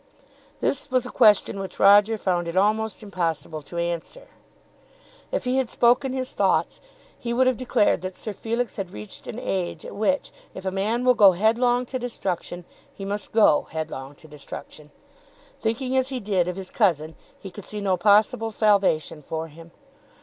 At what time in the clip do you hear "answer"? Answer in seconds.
3.77-4.29